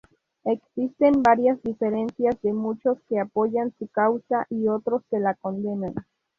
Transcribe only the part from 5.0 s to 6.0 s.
que la condenan.